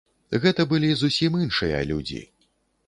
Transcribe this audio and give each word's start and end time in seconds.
Гэта 0.45 0.65
былі 0.71 0.89
зусім 1.03 1.39
іншыя 1.45 1.87
людзі. 1.93 2.21